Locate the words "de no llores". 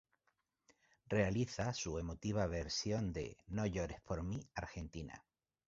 3.13-4.01